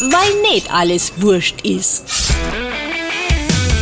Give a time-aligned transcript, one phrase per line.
[0.00, 2.04] weil nicht alles wurscht ist.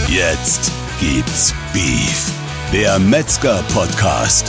[0.08, 2.33] Jetzt gibt's Beef,
[2.72, 4.47] der Metzger-Podcast.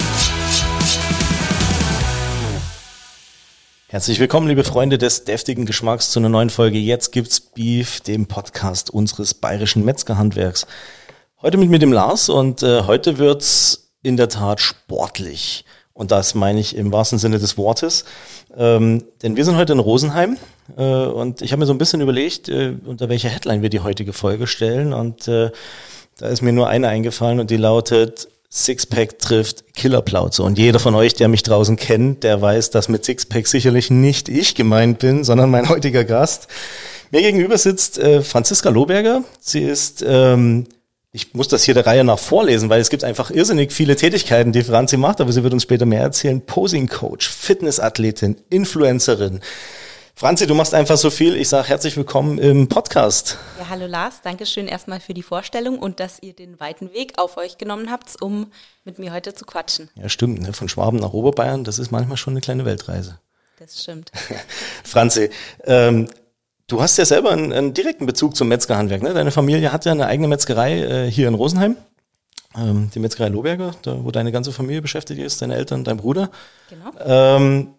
[3.88, 8.28] Herzlich willkommen, liebe Freunde des deftigen Geschmacks, zu einer neuen Folge Jetzt gibt's Beef, dem
[8.28, 10.68] Podcast unseres bayerischen Metzgerhandwerks.
[11.42, 15.66] Heute mit mir dem Lars und äh, heute wird's in der Tat sportlich.
[15.94, 18.04] Und das meine ich im wahrsten Sinne des Wortes.
[18.58, 20.38] Ähm, denn wir sind heute in Rosenheim
[20.78, 23.82] äh, und ich habe mir so ein bisschen überlegt, äh, unter welcher Headline wir die
[23.82, 24.94] heutige Folge stellen.
[24.94, 25.52] Und äh,
[26.18, 30.42] da ist mir nur eine eingefallen und die lautet Sixpack trifft Killerplauze.
[30.42, 34.30] Und jeder von euch, der mich draußen kennt, der weiß, dass mit Sixpack sicherlich nicht
[34.30, 36.48] ich gemeint bin, sondern mein heutiger Gast.
[37.12, 39.24] Mir gegenüber sitzt äh, Franziska Lohberger.
[39.42, 40.68] Sie ist ähm,
[41.16, 44.52] ich muss das hier der Reihe nach vorlesen, weil es gibt einfach irrsinnig viele Tätigkeiten,
[44.52, 46.42] die Franzi macht, aber sie wird uns später mehr erzählen.
[46.42, 49.40] Posing Coach, Fitnessathletin, Influencerin.
[50.14, 51.38] Franzi, du machst einfach so viel.
[51.38, 53.38] Ich sage herzlich willkommen im Podcast.
[53.58, 57.14] Ja, hallo Lars, danke schön erstmal für die Vorstellung und dass ihr den weiten Weg
[57.18, 58.52] auf euch genommen habt, um
[58.84, 59.90] mit mir heute zu quatschen.
[59.96, 60.42] Ja, stimmt.
[60.42, 60.52] Ne?
[60.52, 63.20] Von Schwaben nach Oberbayern, das ist manchmal schon eine kleine Weltreise.
[63.58, 64.12] Das stimmt.
[64.84, 65.30] Franzi,
[65.64, 66.10] ähm,
[66.68, 69.04] Du hast ja selber einen, einen, direkten Bezug zum Metzgerhandwerk.
[69.04, 69.14] Ne?
[69.14, 71.78] Deine Familie hat ja eine eigene Metzgerei äh, hier in Rosenheim.
[72.58, 76.32] Ähm, die Metzgerei Lohberger, da, wo deine ganze Familie beschäftigt ist, deine Eltern, dein Bruder.
[76.70, 76.92] Genau.
[77.06, 77.76] Ähm,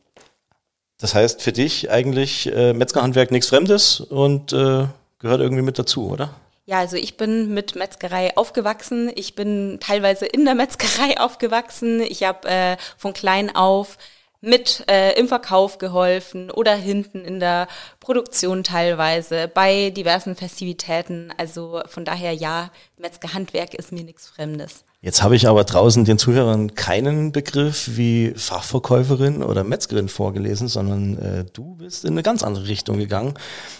[0.98, 4.86] das heißt für dich eigentlich äh, Metzgerhandwerk nichts Fremdes und äh,
[5.18, 6.30] gehört irgendwie mit dazu, oder?
[6.64, 9.10] Ja, also ich bin mit Metzgerei aufgewachsen.
[9.14, 12.00] Ich bin teilweise in der Metzgerei aufgewachsen.
[12.00, 13.98] Ich habe äh, von klein auf
[14.46, 17.66] mit äh, im Verkauf geholfen oder hinten in der
[18.00, 21.32] Produktion teilweise, bei diversen Festivitäten.
[21.36, 24.84] Also von daher ja, Metzgerhandwerk ist mir nichts Fremdes.
[25.02, 31.18] Jetzt habe ich aber draußen den Zuhörern keinen Begriff wie Fachverkäuferin oder Metzgerin vorgelesen, sondern
[31.18, 33.34] äh, du bist in eine ganz andere Richtung gegangen.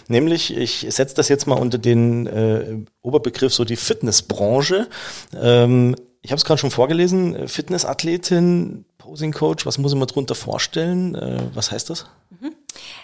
[0.07, 4.87] Nämlich, ich setze das jetzt mal unter den äh, Oberbegriff so die Fitnessbranche.
[5.35, 5.95] Ähm,
[6.27, 11.15] ich habe es gerade schon vorgelesen, Fitnessathletin, Posing Coach, was muss ich mir darunter vorstellen?
[11.15, 12.05] Äh, was heißt das?
[12.41, 12.53] Mhm.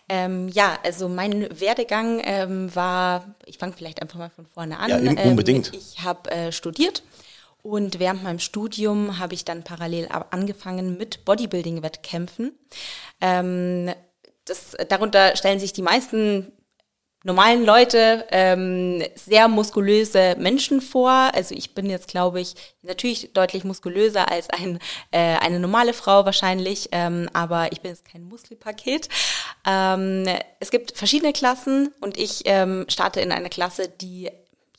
[0.09, 4.89] Ähm, ja, also mein Werdegang ähm, war, ich fange vielleicht einfach mal von vorne an.
[4.89, 5.73] Ja, unbedingt.
[5.73, 7.03] Ähm, ich habe äh, studiert
[7.61, 12.51] und während meinem Studium habe ich dann parallel angefangen mit Bodybuilding-Wettkämpfen.
[13.22, 13.90] Ähm,
[14.44, 16.51] das, darunter stellen sich die meisten
[17.23, 21.09] normalen Leute ähm, sehr muskulöse Menschen vor.
[21.34, 24.79] Also ich bin jetzt, glaube ich, natürlich deutlich muskulöser als ein,
[25.11, 29.07] äh, eine normale Frau wahrscheinlich, ähm, aber ich bin jetzt kein Muskelpaket.
[29.66, 30.25] Ähm,
[30.59, 34.29] es gibt verschiedene Klassen und ich ähm, starte in einer Klasse, die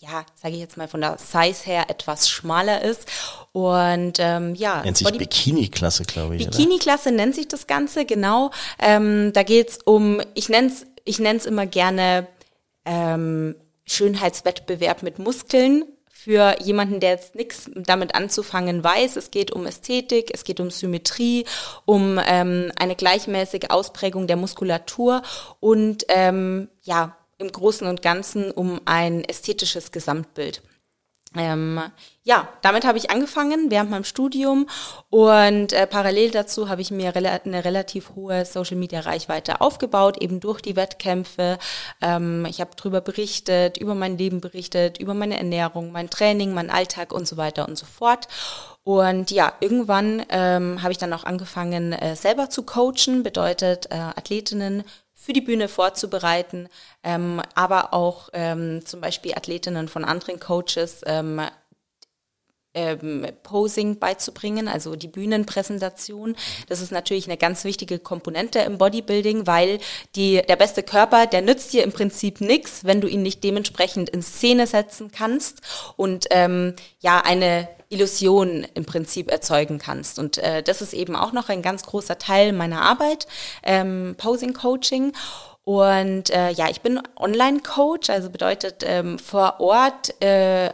[0.01, 3.07] ja, sage ich jetzt mal von der Size her etwas schmaler ist.
[3.53, 4.83] Und ähm, ja.
[4.83, 6.45] Nennt sich Bikini-Klasse, glaube ich.
[6.45, 8.51] Bikini-Klasse nennt sich das Ganze, genau.
[8.79, 12.27] Ähm, da geht's um, ich nenne es ich nenn's immer gerne
[12.85, 13.57] ähm,
[13.87, 15.85] Schönheitswettbewerb mit Muskeln
[16.25, 19.17] für jemanden, der jetzt nichts damit anzufangen weiß.
[19.17, 21.45] Es geht um Ästhetik, es geht um Symmetrie,
[21.85, 25.23] um ähm, eine gleichmäßige Ausprägung der Muskulatur
[25.61, 30.63] und ähm, ja, im Großen und Ganzen um ein ästhetisches Gesamtbild.
[31.37, 31.81] Ähm,
[32.23, 34.69] ja, damit habe ich angefangen während meinem Studium
[35.11, 40.63] und äh, parallel dazu habe ich mir rela eine relativ hohe Social-Media-Reichweite aufgebaut, eben durch
[40.63, 41.59] die Wettkämpfe.
[42.01, 46.71] Ähm, ich habe darüber berichtet, über mein Leben berichtet, über meine Ernährung, mein Training, mein
[46.71, 48.29] Alltag und so weiter und so fort.
[48.85, 53.95] Und ja, irgendwann ähm, habe ich dann auch angefangen, äh, selber zu coachen, bedeutet äh,
[53.97, 54.85] Athletinnen
[55.25, 56.69] für die Bühne vorzubereiten,
[57.03, 61.41] ähm, aber auch ähm, zum Beispiel Athletinnen von anderen Coaches ähm,
[62.75, 66.37] ähm, Posing beizubringen, also die Bühnenpräsentation.
[66.69, 69.79] Das ist natürlich eine ganz wichtige Komponente im Bodybuilding, weil
[70.17, 74.11] die, der beste Körper, der nützt dir im Prinzip nichts, wenn du ihn nicht dementsprechend
[74.11, 75.61] in Szene setzen kannst
[75.97, 80.19] und ähm, ja eine Illusion im Prinzip erzeugen kannst.
[80.19, 83.27] Und äh, das ist eben auch noch ein ganz großer Teil meiner Arbeit,
[83.63, 85.13] ähm, Posing Coaching.
[85.65, 90.71] Und äh, ja, ich bin Online-Coach, also bedeutet ähm, vor Ort äh,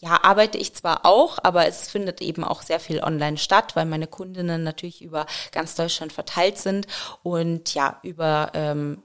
[0.00, 3.86] ja, arbeite ich zwar auch, aber es findet eben auch sehr viel online statt, weil
[3.86, 6.86] meine Kundinnen natürlich über ganz Deutschland verteilt sind
[7.22, 9.02] und ja, über, ähm,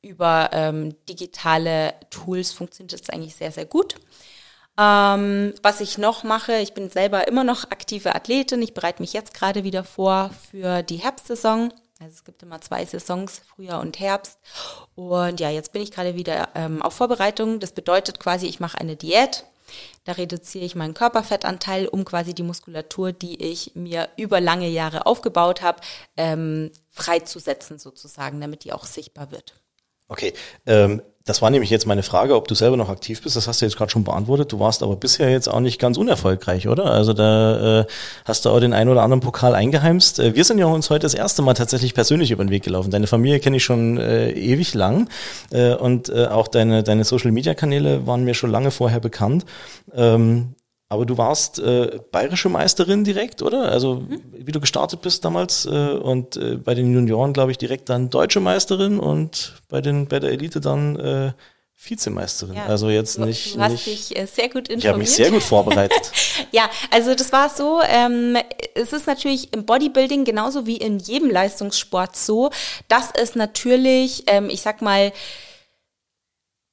[0.00, 3.96] über ähm, digitale Tools funktioniert das eigentlich sehr, sehr gut.
[4.78, 8.62] Ähm, was ich noch mache, ich bin selber immer noch aktive Athletin.
[8.62, 11.72] Ich bereite mich jetzt gerade wieder vor für die Herbstsaison.
[12.00, 14.38] Also es gibt immer zwei Saisons, Frühjahr und Herbst.
[14.94, 17.58] Und ja, jetzt bin ich gerade wieder ähm, auf Vorbereitung.
[17.58, 19.44] Das bedeutet quasi, ich mache eine Diät.
[20.04, 25.06] Da reduziere ich meinen Körperfettanteil, um quasi die Muskulatur, die ich mir über lange Jahre
[25.06, 25.80] aufgebaut habe,
[26.16, 29.54] ähm, freizusetzen sozusagen, damit die auch sichtbar wird.
[30.08, 30.32] Okay,
[30.66, 33.36] ähm, das war nämlich jetzt meine Frage, ob du selber noch aktiv bist.
[33.36, 34.50] Das hast du jetzt gerade schon beantwortet.
[34.50, 36.86] Du warst aber bisher jetzt auch nicht ganz unerfolgreich, oder?
[36.86, 37.84] Also da äh,
[38.24, 40.20] hast du auch den einen oder anderen Pokal eingeheimst.
[40.20, 42.90] Äh, wir sind ja uns heute das erste Mal tatsächlich persönlich über den Weg gelaufen.
[42.90, 45.10] Deine Familie kenne ich schon äh, ewig lang
[45.50, 49.44] äh, und äh, auch deine, deine Social-Media-Kanäle waren mir schon lange vorher bekannt.
[49.94, 50.54] Ähm,
[50.88, 53.70] aber du warst äh, bayerische Meisterin direkt, oder?
[53.70, 54.22] Also mhm.
[54.32, 58.08] wie du gestartet bist damals äh, und äh, bei den Junioren, glaube ich, direkt dann
[58.10, 61.32] deutsche Meisterin und bei den bei der Elite dann äh,
[61.80, 62.56] Vizemeisterin.
[62.56, 63.54] Ja, also jetzt nicht.
[63.54, 64.84] Du hast nicht, dich äh, sehr gut informiert.
[64.84, 66.10] Ich habe mich sehr gut vorbereitet.
[66.50, 67.80] ja, also das war so.
[67.86, 68.36] Ähm,
[68.74, 72.50] es ist natürlich im Bodybuilding genauso wie in jedem Leistungssport so,
[72.88, 75.12] dass es natürlich, ähm, ich sag mal,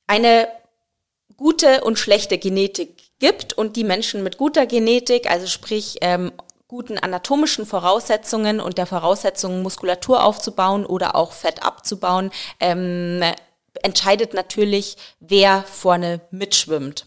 [0.07, 0.47] eine
[1.37, 6.31] gute und schlechte Genetik gibt und die Menschen mit guter Genetik, also sprich ähm,
[6.67, 13.21] guten anatomischen Voraussetzungen und der Voraussetzung, Muskulatur aufzubauen oder auch Fett abzubauen, ähm,
[13.83, 17.05] entscheidet natürlich, wer vorne mitschwimmt.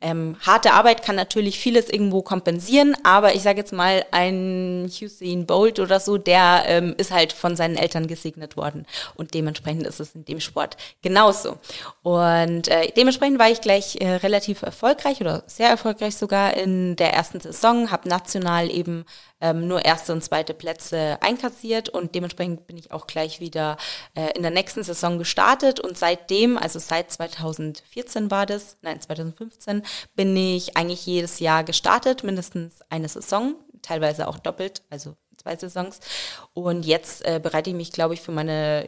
[0.00, 5.44] Ähm, harte Arbeit kann natürlich vieles irgendwo kompensieren, aber ich sage jetzt mal, ein Hussein
[5.44, 8.86] Bolt oder so, der ähm, ist halt von seinen Eltern gesegnet worden.
[9.16, 11.58] Und dementsprechend ist es in dem Sport genauso.
[12.02, 17.12] Und äh, dementsprechend war ich gleich äh, relativ erfolgreich oder sehr erfolgreich sogar in der
[17.12, 19.04] ersten Saison, habe national eben
[19.40, 23.76] ähm, nur erste und zweite Plätze einkassiert und dementsprechend bin ich auch gleich wieder
[24.14, 29.82] äh, in der nächsten Saison gestartet und seitdem, also seit 2014 war das, nein 2015,
[30.14, 36.00] bin ich eigentlich jedes Jahr gestartet, mindestens eine Saison, teilweise auch doppelt, also zwei Saisons
[36.54, 38.86] und jetzt äh, bereite ich mich, glaube ich, für meine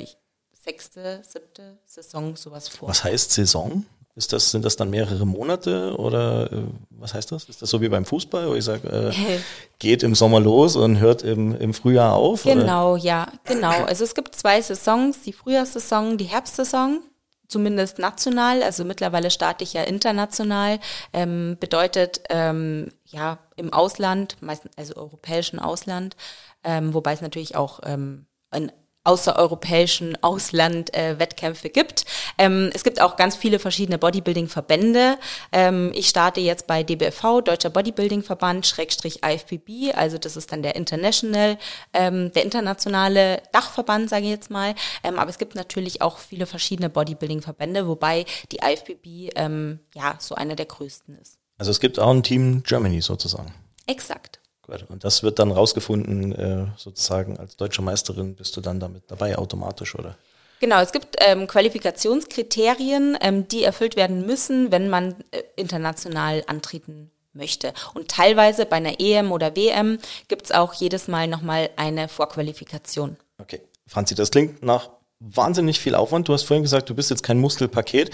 [0.53, 2.89] sechste, siebte Saison sowas vor.
[2.89, 3.85] Was heißt Saison?
[4.21, 6.57] Ist das, sind das dann mehrere Monate oder äh,
[6.91, 7.45] was heißt das?
[7.45, 9.39] Ist das so wie beim Fußball, wo ich sage, äh,
[9.79, 12.43] geht im Sommer los und hört im, im Frühjahr auf?
[12.43, 13.03] Genau, oder?
[13.03, 13.71] ja, genau.
[13.87, 17.01] Also es gibt zwei Saisons, die Frühjahrssaison, die Herbstsaison
[17.49, 20.81] zumindest national, also mittlerweile starte ich ja international,
[21.15, 26.15] ähm, bedeutet ähm, ja im Ausland, meistens also europäischen Ausland,
[26.63, 28.71] ähm, wobei es natürlich auch ähm, in
[29.05, 32.05] außereuropäischen Ausland äh, Wettkämpfe gibt.
[32.37, 35.17] Ähm, es gibt auch ganz viele verschiedene Bodybuilding-Verbände.
[35.53, 40.77] Ähm, ich starte jetzt bei DBFV, Deutscher Bodybuilding-Verband, Schrägstrich IFBB, also das ist dann der
[40.77, 41.57] International,
[41.95, 44.75] ähm, der internationale Dachverband, sage ich jetzt mal.
[45.03, 50.35] Ähm, aber es gibt natürlich auch viele verschiedene Bodybuilding-Verbände, wobei die IFBB ähm, ja so
[50.35, 51.39] einer der größten ist.
[51.57, 53.55] Also es gibt auch ein Team Germany sozusagen.
[53.87, 54.40] Exakt.
[54.89, 59.37] Und das wird dann rausgefunden, äh, sozusagen als deutsche Meisterin bist du dann damit dabei
[59.37, 60.17] automatisch, oder?
[60.61, 67.11] Genau, es gibt ähm, Qualifikationskriterien, ähm, die erfüllt werden müssen, wenn man äh, international antreten
[67.33, 67.73] möchte.
[67.95, 73.17] Und teilweise bei einer EM oder WM gibt es auch jedes Mal nochmal eine Vorqualifikation.
[73.39, 73.61] Okay.
[73.87, 76.29] Franzi, das klingt nach wahnsinnig viel Aufwand.
[76.29, 78.11] Du hast vorhin gesagt, du bist jetzt kein Muskelpaket.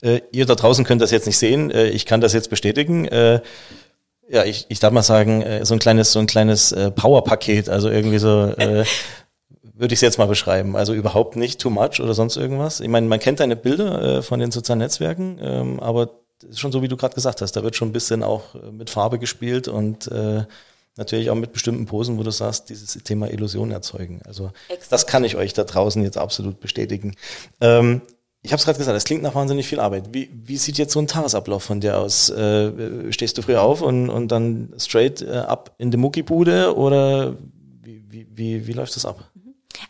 [0.00, 1.70] Äh, ihr da draußen könnt das jetzt nicht sehen.
[1.70, 3.06] Äh, ich kann das jetzt bestätigen.
[3.06, 3.40] Äh,
[4.28, 7.68] ja, ich, ich darf mal sagen, äh, so ein kleines, so ein kleines äh, Power-Paket,
[7.68, 8.84] also irgendwie so, äh,
[9.74, 10.76] würde ich es jetzt mal beschreiben.
[10.76, 12.80] Also überhaupt nicht too much oder sonst irgendwas.
[12.80, 16.10] Ich meine, man kennt deine Bilder äh, von den sozialen Netzwerken, ähm, aber
[16.48, 18.70] ist schon so, wie du gerade gesagt hast, da wird schon ein bisschen auch äh,
[18.70, 20.44] mit Farbe gespielt und äh,
[20.96, 24.20] natürlich auch mit bestimmten Posen, wo du sagst, dieses Thema Illusion erzeugen.
[24.26, 24.92] Also Exakt.
[24.92, 27.14] das kann ich euch da draußen jetzt absolut bestätigen.
[27.60, 28.02] Ähm,
[28.42, 30.12] ich habe es gerade gesagt, es klingt nach wahnsinnig viel Arbeit.
[30.12, 32.28] Wie, wie sieht jetzt so ein Tagesablauf von dir aus?
[32.28, 37.36] Äh, stehst du früh auf und, und dann straight äh, ab in die Muckibude oder
[37.82, 39.30] wie, wie, wie, wie läuft das ab?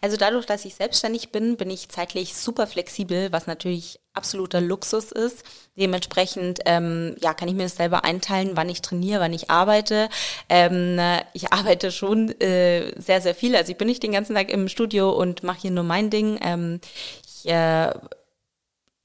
[0.03, 5.13] Also dadurch, dass ich selbstständig bin, bin ich zeitlich super flexibel, was natürlich absoluter Luxus
[5.13, 5.45] ist.
[5.77, 10.09] Dementsprechend ähm, ja, kann ich mir das selber einteilen, wann ich trainiere, wann ich arbeite.
[10.49, 10.99] Ähm,
[11.33, 13.57] ich arbeite schon äh, sehr, sehr viel.
[13.57, 16.39] Also ich bin nicht den ganzen Tag im Studio und mache hier nur mein Ding.
[16.43, 16.81] Ähm,
[17.25, 17.93] ich äh,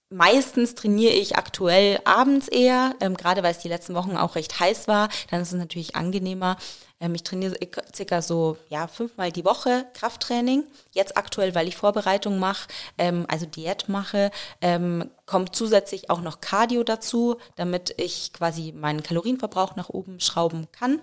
[0.09, 4.57] Meistens trainiere ich aktuell abends eher, ähm, gerade weil es die letzten Wochen auch recht
[4.57, 5.09] heiß war.
[5.29, 6.55] Dann ist es natürlich angenehmer.
[7.01, 7.57] Ähm, ich trainiere
[7.93, 10.63] circa so ja fünfmal die Woche Krafttraining.
[10.93, 16.39] Jetzt aktuell, weil ich Vorbereitung mache, ähm, also Diät mache, ähm, kommt zusätzlich auch noch
[16.39, 21.01] Cardio dazu, damit ich quasi meinen Kalorienverbrauch nach oben schrauben kann.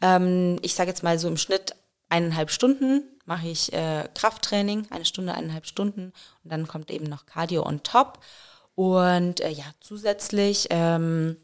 [0.00, 1.76] Ähm, ich sage jetzt mal so im Schnitt
[2.12, 6.12] eineinhalb Stunden mache ich äh, Krafttraining, eine Stunde, eineinhalb Stunden
[6.44, 8.20] und dann kommt eben noch Cardio on top.
[8.74, 11.36] Und äh, ja, zusätzlich ähm,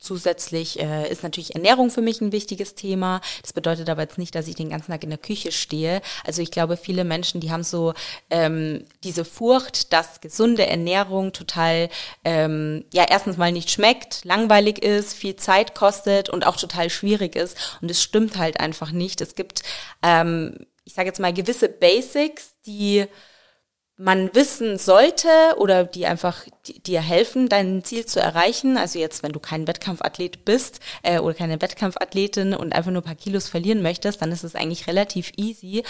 [0.00, 3.20] Zusätzlich äh, ist natürlich Ernährung für mich ein wichtiges Thema.
[3.42, 6.00] Das bedeutet aber jetzt nicht, dass ich den ganzen Tag in der Küche stehe.
[6.24, 7.94] Also ich glaube, viele Menschen, die haben so
[8.30, 11.88] ähm, diese Furcht, dass gesunde Ernährung total,
[12.24, 17.36] ähm, ja, erstens mal nicht schmeckt, langweilig ist, viel Zeit kostet und auch total schwierig
[17.36, 17.78] ist.
[17.80, 19.20] Und es stimmt halt einfach nicht.
[19.20, 19.62] Es gibt,
[20.02, 23.06] ähm, ich sage jetzt mal, gewisse Basics, die
[24.00, 25.28] man wissen sollte
[25.58, 26.46] oder die einfach
[26.86, 28.78] dir helfen, dein Ziel zu erreichen.
[28.78, 33.04] Also jetzt, wenn du kein Wettkampfathlet bist äh, oder keine Wettkampfathletin und einfach nur ein
[33.04, 35.82] paar Kilos verlieren möchtest, dann ist es eigentlich relativ easy.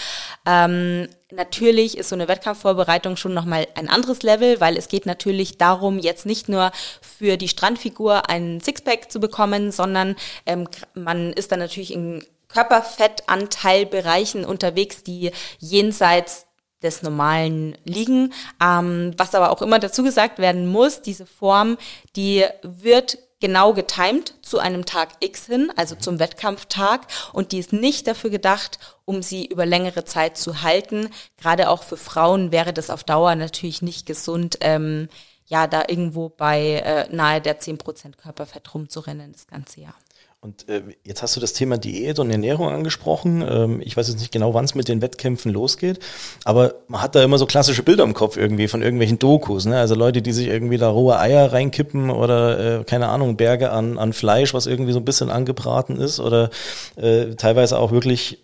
[0.45, 5.57] Ähm, natürlich ist so eine Wettkampfvorbereitung schon nochmal ein anderes Level, weil es geht natürlich
[5.57, 11.53] darum, jetzt nicht nur für die Strandfigur einen Sixpack zu bekommen, sondern ähm, man ist
[11.53, 16.47] dann natürlich in Körperfettanteilbereichen unterwegs, die jenseits
[16.83, 18.33] des Normalen liegen.
[18.61, 21.77] Ähm, was aber auch immer dazu gesagt werden muss, diese Form,
[22.15, 27.07] die wird genau getimed zu einem Tag X hin, also zum Wettkampftag.
[27.33, 31.09] Und die ist nicht dafür gedacht, um sie über längere Zeit zu halten.
[31.37, 35.09] Gerade auch für Frauen wäre das auf Dauer natürlich nicht gesund, ähm,
[35.47, 39.95] ja, da irgendwo bei äh, nahe der 10% Körperfett rumzurennen das ganze Jahr.
[40.43, 43.45] Und äh, jetzt hast du das Thema Diät und Ernährung angesprochen.
[43.47, 45.99] Ähm, ich weiß jetzt nicht genau, wann es mit den Wettkämpfen losgeht,
[46.45, 49.65] aber man hat da immer so klassische Bilder im Kopf irgendwie von irgendwelchen Dokus.
[49.65, 49.77] Ne?
[49.77, 53.99] Also Leute, die sich irgendwie da rohe Eier reinkippen oder äh, keine Ahnung, Berge an,
[53.99, 56.49] an Fleisch, was irgendwie so ein bisschen angebraten ist oder
[56.95, 58.43] äh, teilweise auch wirklich,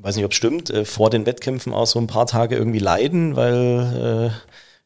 [0.00, 2.78] weiß nicht, ob es stimmt, äh, vor den Wettkämpfen auch so ein paar Tage irgendwie
[2.78, 4.32] leiden, weil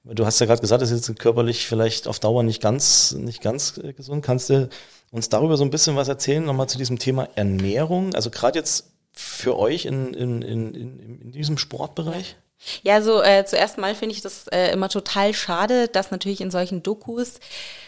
[0.06, 3.16] äh, du hast ja gerade gesagt, das ist jetzt körperlich vielleicht auf Dauer nicht ganz,
[3.18, 4.24] nicht ganz äh, gesund.
[4.24, 4.68] Kannst du
[5.12, 8.14] uns darüber so ein bisschen was erzählen, nochmal zu diesem Thema Ernährung?
[8.14, 12.36] Also gerade jetzt für euch in, in, in, in, diesem Sportbereich?
[12.82, 16.50] Ja, so äh, zuerst mal finde ich das äh, immer total schade, dass natürlich in
[16.50, 17.40] solchen Dokus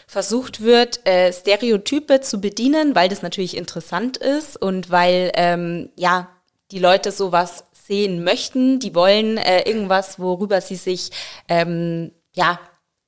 [0.05, 6.29] versucht wird, äh, Stereotype zu bedienen, weil das natürlich interessant ist und weil ähm, ja
[6.71, 8.79] die Leute sowas sehen möchten.
[8.79, 11.09] Die wollen äh, irgendwas, worüber sie sich
[11.47, 12.59] ähm, ja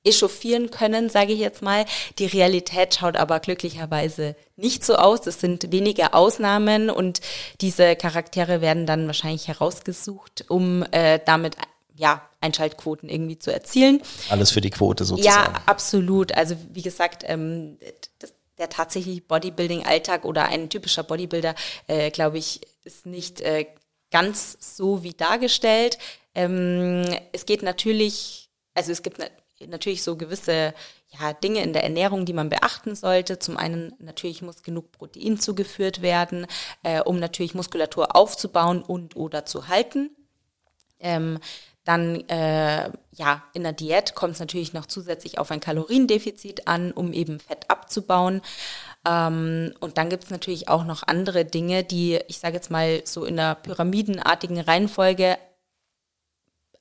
[0.08, 1.84] echauffieren können, sage ich jetzt mal.
[2.18, 5.26] Die Realität schaut aber glücklicherweise nicht so aus.
[5.26, 7.20] Es sind wenige Ausnahmen und
[7.60, 11.56] diese Charaktere werden dann wahrscheinlich herausgesucht, um äh, damit
[11.94, 14.00] ja, Einschaltquoten irgendwie zu erzielen.
[14.30, 15.54] Alles für die Quote sozusagen.
[15.54, 16.32] Ja, absolut.
[16.32, 17.76] Also wie gesagt, ähm,
[18.20, 21.54] das, der tatsächliche Bodybuilding-Alltag oder ein typischer Bodybuilder,
[21.86, 23.66] äh, glaube ich, ist nicht äh,
[24.10, 25.98] ganz so wie dargestellt.
[26.34, 29.18] Ähm, es geht natürlich, also es gibt
[29.66, 30.74] natürlich so gewisse
[31.18, 33.38] ja, Dinge in der Ernährung, die man beachten sollte.
[33.38, 36.46] Zum einen natürlich muss genug Protein zugeführt werden,
[36.82, 40.10] äh, um natürlich Muskulatur aufzubauen und oder zu halten.
[41.00, 41.38] Ähm,
[41.84, 46.92] dann äh, ja, in der Diät kommt es natürlich noch zusätzlich auf ein Kaloriendefizit an,
[46.92, 48.42] um eben Fett abzubauen.
[49.08, 53.00] Ähm, und dann gibt es natürlich auch noch andere Dinge, die, ich sage jetzt mal,
[53.06, 55.38] so in der pyramidenartigen Reihenfolge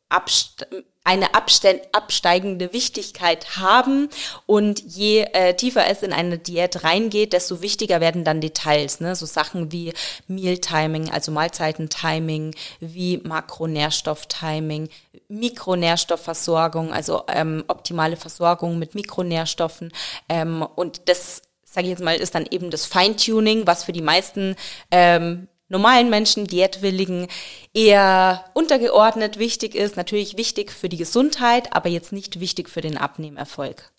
[0.10, 4.10] eine absteigende Wichtigkeit haben
[4.46, 9.16] und je äh, tiefer es in eine Diät reingeht, desto wichtiger werden dann Details, ne?
[9.16, 9.94] so Sachen wie
[10.28, 14.90] Mealtiming, also Mahlzeitentiming, wie Makronährstofftiming,
[15.30, 19.94] Mikronährstoffversorgung, also ähm, optimale Versorgung mit Mikronährstoffen
[20.30, 24.02] ähm, und das sage ich jetzt mal, ist dann eben das Feintuning, was für die
[24.02, 24.56] meisten
[24.90, 27.28] ähm, normalen Menschen, Diätwilligen
[27.74, 29.98] eher untergeordnet wichtig ist.
[29.98, 33.92] Natürlich wichtig für die Gesundheit, aber jetzt nicht wichtig für den Abnehmerfolg.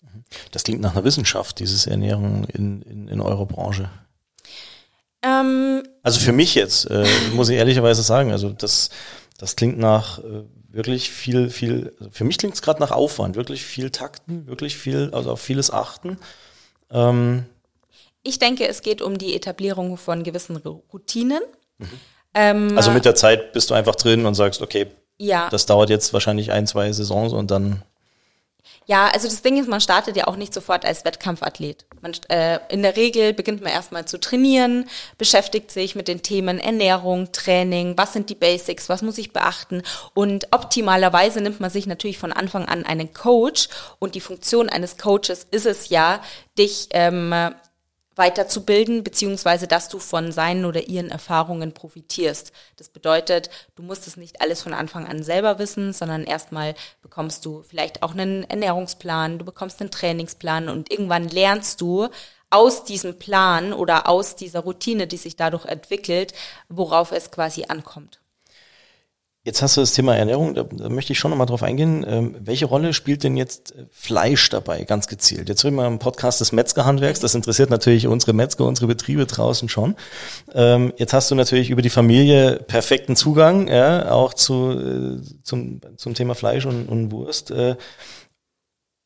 [0.51, 3.89] Das klingt nach einer Wissenschaft, dieses Ernährung in, in, in eurer Branche.
[5.21, 8.89] Ähm, also für mich jetzt, äh, muss ich ehrlicherweise sagen, also das,
[9.37, 13.35] das klingt nach äh, wirklich viel, viel, also für mich klingt es gerade nach Aufwand,
[13.35, 16.17] wirklich viel Takten, wirklich viel, also auf vieles achten.
[16.91, 17.45] Ähm,
[18.23, 21.41] ich denke, es geht um die Etablierung von gewissen Routinen.
[22.33, 25.49] Ähm, also mit der Zeit bist du einfach drin und sagst, okay, ja.
[25.49, 27.83] das dauert jetzt wahrscheinlich ein, zwei Saisons und dann.
[28.85, 31.85] Ja, also das Ding ist, man startet ja auch nicht sofort als Wettkampfathlet.
[32.01, 36.59] Man, äh, in der Regel beginnt man erstmal zu trainieren, beschäftigt sich mit den Themen
[36.59, 39.83] Ernährung, Training, was sind die Basics, was muss ich beachten
[40.15, 43.69] und optimalerweise nimmt man sich natürlich von Anfang an einen Coach
[43.99, 46.21] und die Funktion eines Coaches ist es ja,
[46.57, 47.53] dich ähm,
[48.19, 52.51] weiterzubilden, beziehungsweise dass du von seinen oder ihren Erfahrungen profitierst.
[52.77, 57.43] Das bedeutet, du musst es nicht alles von Anfang an selber wissen, sondern erstmal bekommst
[57.45, 62.09] du vielleicht auch einen Ernährungsplan, du bekommst einen Trainingsplan und irgendwann lernst du
[62.51, 66.33] aus diesem Plan oder aus dieser Routine, die sich dadurch entwickelt,
[66.67, 68.19] worauf es quasi ankommt.
[69.49, 72.05] Jetzt hast du das Thema Ernährung, da, da möchte ich schon nochmal drauf eingehen.
[72.07, 75.49] Ähm, welche Rolle spielt denn jetzt äh, Fleisch dabei, ganz gezielt?
[75.49, 79.67] Jetzt reden wir im Podcast des Metzgerhandwerks, das interessiert natürlich unsere Metzger, unsere Betriebe draußen
[79.67, 79.95] schon.
[80.53, 85.81] Ähm, jetzt hast du natürlich über die Familie perfekten Zugang, ja, auch zu, äh, zum,
[85.97, 87.49] zum Thema Fleisch und, und Wurst.
[87.49, 87.75] Äh,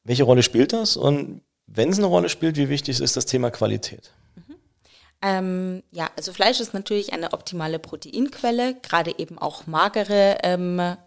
[0.04, 0.98] welche Rolle spielt das?
[0.98, 4.12] Und wenn es eine Rolle spielt, wie wichtig ist das Thema Qualität?
[5.24, 10.98] Ähm, ja, also Fleisch ist natürlich eine optimale Proteinquelle, gerade eben auch magere ähm,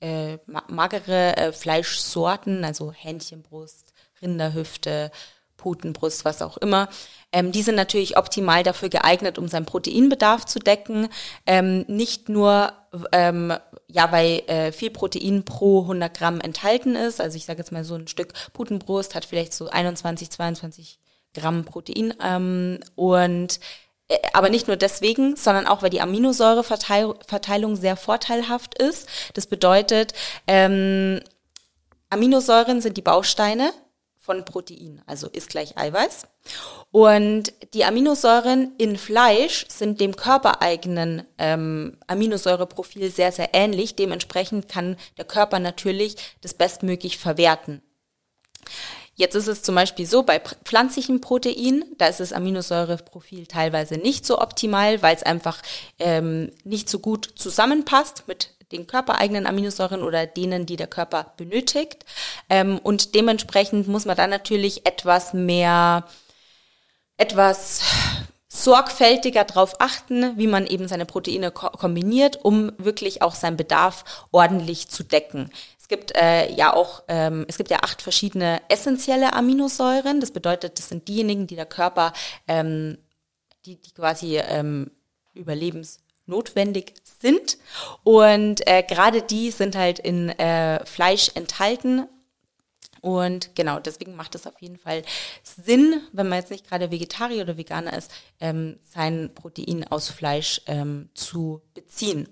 [0.00, 5.10] äh, magere äh, Fleischsorten, also Hähnchenbrust, Rinderhüfte,
[5.56, 6.88] Putenbrust, was auch immer.
[7.32, 11.08] Ähm, die sind natürlich optimal dafür geeignet, um seinen Proteinbedarf zu decken.
[11.46, 12.72] Ähm, nicht nur,
[13.12, 13.54] ähm,
[13.86, 17.20] ja, weil äh, viel Protein pro 100 Gramm enthalten ist.
[17.20, 20.98] Also ich sage jetzt mal so ein Stück Putenbrust hat vielleicht so 21, 22
[21.34, 23.60] Gramm Protein ähm, und
[24.08, 29.08] äh, aber nicht nur deswegen, sondern auch, weil die Aminosäureverteilung sehr vorteilhaft ist.
[29.34, 30.12] Das bedeutet,
[30.46, 31.20] ähm,
[32.10, 33.72] Aminosäuren sind die Bausteine
[34.18, 36.26] von Protein, also ist gleich Eiweiß.
[36.92, 43.96] Und die Aminosäuren in Fleisch sind dem körpereigenen ähm, Aminosäureprofil sehr, sehr ähnlich.
[43.96, 47.82] Dementsprechend kann der Körper natürlich das bestmöglich verwerten.
[49.22, 54.26] Jetzt ist es zum Beispiel so, bei pflanzlichen Proteinen, da ist das Aminosäureprofil teilweise nicht
[54.26, 55.62] so optimal, weil es einfach
[56.00, 62.04] ähm, nicht so gut zusammenpasst mit den körpereigenen Aminosäuren oder denen, die der Körper benötigt.
[62.50, 66.02] Ähm, und dementsprechend muss man dann natürlich etwas mehr,
[67.16, 67.82] etwas
[68.48, 74.26] sorgfältiger darauf achten, wie man eben seine Proteine ko kombiniert, um wirklich auch seinen Bedarf
[74.32, 75.48] ordentlich zu decken
[75.88, 80.20] gibt äh, ja auch, ähm, es gibt ja acht verschiedene essentielle Aminosäuren.
[80.20, 82.12] Das bedeutet, das sind diejenigen, die der Körper,
[82.48, 82.98] ähm,
[83.64, 84.90] die, die quasi ähm,
[85.34, 87.58] überlebensnotwendig sind.
[88.04, 92.06] Und äh, gerade die sind halt in äh, Fleisch enthalten.
[93.00, 95.02] Und genau, deswegen macht es auf jeden Fall
[95.42, 100.62] Sinn, wenn man jetzt nicht gerade Vegetarier oder Veganer ist, ähm, sein Protein aus Fleisch
[100.66, 102.28] ähm, zu beziehen.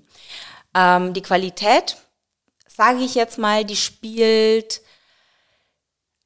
[0.73, 1.97] Ähm, die Qualität
[2.81, 4.81] sage ich jetzt mal, die spielt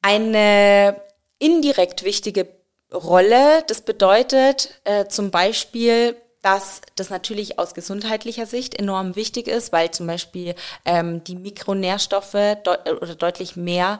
[0.02, 1.02] eine
[1.40, 2.46] indirekt wichtige
[2.92, 3.64] Rolle.
[3.66, 9.90] Das bedeutet äh, zum Beispiel, dass das natürlich aus gesundheitlicher Sicht enorm wichtig ist, weil
[9.90, 13.98] zum Beispiel ähm, die Mikronährstoffe deut oder deutlich mehr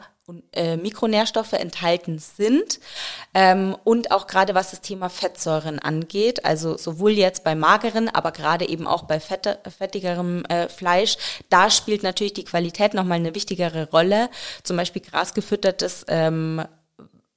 [0.52, 2.80] äh, Mikronährstoffe enthalten sind
[3.34, 8.32] ähm, und auch gerade was das Thema Fettsäuren angeht, also sowohl jetzt bei mageren, aber
[8.32, 11.18] gerade eben auch bei fette, fettigerem äh, Fleisch,
[11.50, 14.30] da spielt natürlich die Qualität nochmal eine wichtigere Rolle.
[14.62, 16.62] Zum Beispiel grasgefüttertes ähm,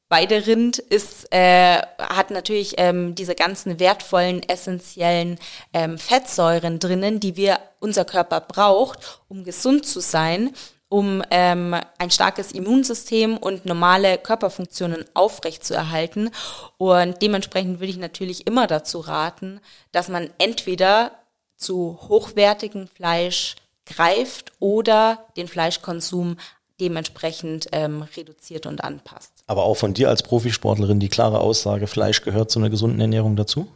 [0.09, 5.37] Weiderind ist, äh, hat natürlich ähm, diese ganzen wertvollen, essentiellen
[5.73, 10.53] ähm, Fettsäuren drinnen, die wir, unser Körper braucht, um gesund zu sein
[10.89, 16.29] um ähm, ein starkes Immunsystem und normale Körperfunktionen aufrechtzuerhalten.
[16.77, 19.59] Und dementsprechend würde ich natürlich immer dazu raten,
[19.91, 21.11] dass man entweder
[21.57, 26.37] zu hochwertigem Fleisch greift oder den Fleischkonsum
[26.79, 29.33] dementsprechend ähm, reduziert und anpasst.
[29.47, 33.35] Aber auch von dir als Profisportlerin die klare Aussage, Fleisch gehört zu einer gesunden Ernährung
[33.35, 33.67] dazu?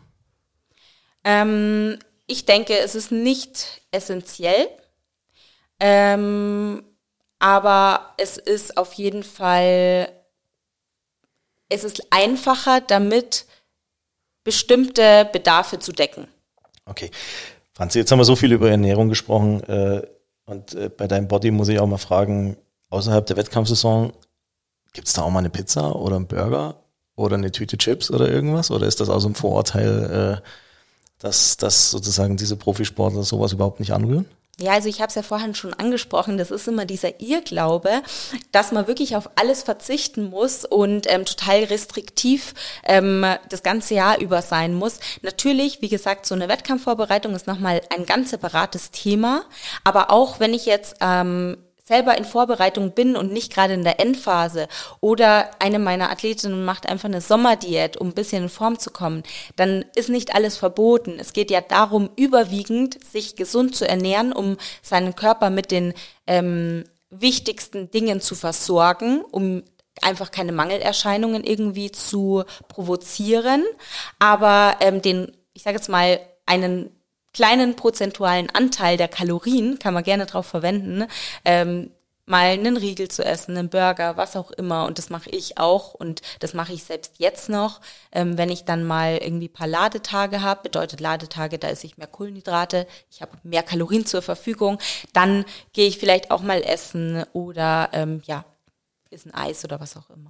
[1.23, 1.97] Ähm,
[2.27, 4.67] ich denke, es ist nicht essentiell.
[5.79, 6.83] Ähm,
[7.41, 10.09] aber es ist auf jeden Fall,
[11.69, 13.45] es ist einfacher, damit
[14.43, 16.27] bestimmte Bedarfe zu decken.
[16.85, 17.09] Okay.
[17.73, 20.03] Franzi, jetzt haben wir so viel über Ernährung gesprochen äh,
[20.45, 22.57] und äh, bei deinem Body muss ich auch mal fragen,
[22.89, 24.13] außerhalb der Wettkampfsaison,
[24.93, 26.75] gibt es da auch mal eine Pizza oder einen Burger
[27.15, 28.69] oder eine Tüte Chips oder irgendwas?
[28.69, 30.47] Oder ist das auch so ein Vorurteil, äh,
[31.17, 34.27] dass, dass sozusagen diese Profisportler sowas überhaupt nicht anrühren?
[34.61, 38.03] Ja, also ich habe es ja vorhin schon angesprochen, das ist immer dieser Irrglaube,
[38.51, 44.19] dass man wirklich auf alles verzichten muss und ähm, total restriktiv ähm, das ganze Jahr
[44.19, 44.99] über sein muss.
[45.23, 49.43] Natürlich, wie gesagt, so eine Wettkampfvorbereitung ist nochmal ein ganz separates Thema,
[49.83, 53.99] aber auch wenn ich jetzt ähm, selber in Vorbereitung bin und nicht gerade in der
[53.99, 54.67] Endphase
[54.99, 59.23] oder eine meiner Athletinnen macht einfach eine Sommerdiät, um ein bisschen in Form zu kommen,
[59.55, 61.17] dann ist nicht alles verboten.
[61.19, 65.93] Es geht ja darum, überwiegend sich gesund zu ernähren, um seinen Körper mit den
[66.27, 69.63] ähm, wichtigsten Dingen zu versorgen, um
[70.01, 73.63] einfach keine Mangelerscheinungen irgendwie zu provozieren,
[74.19, 76.89] aber ähm, den, ich sage jetzt mal, einen
[77.33, 81.05] kleinen prozentualen Anteil der Kalorien, kann man gerne drauf verwenden,
[81.45, 81.91] ähm,
[82.25, 84.85] mal einen Riegel zu essen, einen Burger, was auch immer.
[84.85, 87.81] Und das mache ich auch und das mache ich selbst jetzt noch.
[88.11, 92.07] Ähm, wenn ich dann mal irgendwie paar Ladetage habe, bedeutet Ladetage, da esse ich mehr
[92.07, 94.79] Kohlenhydrate, ich habe mehr Kalorien zur Verfügung,
[95.13, 98.45] dann gehe ich vielleicht auch mal essen oder ähm, ja,
[99.09, 100.29] ist ein Eis oder was auch immer.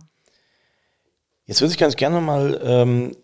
[1.45, 3.15] Jetzt würde ich ganz gerne mal ähm,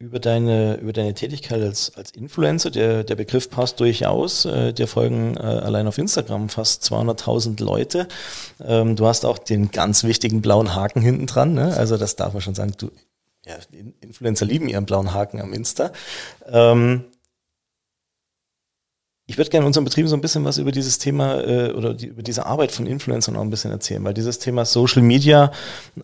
[0.00, 2.70] über deine, über deine Tätigkeit als, als Influencer.
[2.70, 4.46] Der, der Begriff passt durchaus.
[4.46, 8.08] Äh, dir folgen äh, allein auf Instagram fast 200.000 Leute.
[8.64, 11.52] Ähm, du hast auch den ganz wichtigen blauen Haken hinten dran.
[11.52, 11.76] Ne?
[11.76, 12.72] Also das darf man schon sagen.
[12.78, 12.90] Du,
[13.44, 13.56] ja,
[14.00, 15.92] Influencer lieben ihren blauen Haken am Insta.
[16.50, 17.04] Ähm,
[19.30, 22.06] Ich würde gerne unserem Betrieb so ein bisschen was über dieses Thema äh, oder die,
[22.06, 25.52] über diese Arbeit von Influencern auch ein bisschen erzählen, weil dieses Thema Social Media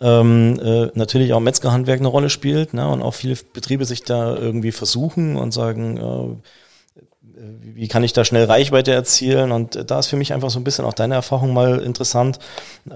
[0.01, 4.37] ähm, äh, natürlich auch Metzgerhandwerk eine Rolle spielt ne, und auch viele Betriebe sich da
[4.37, 7.41] irgendwie versuchen und sagen, äh,
[7.75, 9.51] wie kann ich da schnell Reichweite erzielen?
[9.51, 12.39] Und da ist für mich einfach so ein bisschen auch deine Erfahrung mal interessant.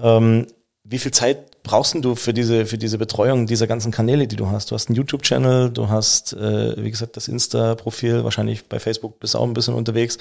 [0.01, 0.47] Ähm,
[0.83, 4.47] wie viel Zeit brauchst du für diese, für diese Betreuung dieser ganzen Kanäle, die du
[4.47, 4.71] hast?
[4.71, 9.35] Du hast einen YouTube-Channel, du hast, äh, wie gesagt, das Insta-Profil, wahrscheinlich bei Facebook bist
[9.35, 10.17] du auch ein bisschen unterwegs.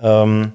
[0.00, 0.52] Ähm,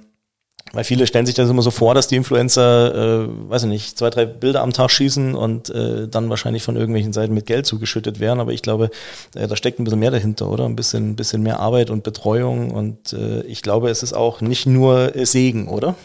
[0.74, 3.98] weil viele stellen sich das immer so vor, dass die Influencer, äh, weiß ich nicht,
[3.98, 7.68] zwei, drei Bilder am Tag schießen und äh, dann wahrscheinlich von irgendwelchen Seiten mit Geld
[7.68, 8.40] zugeschüttet werden.
[8.40, 8.90] Aber ich glaube,
[9.36, 10.66] äh, da steckt ein bisschen mehr dahinter, oder?
[10.66, 12.72] Ein bisschen, bisschen mehr Arbeit und Betreuung.
[12.72, 15.96] Und äh, ich glaube, es ist auch nicht nur Segen, oder?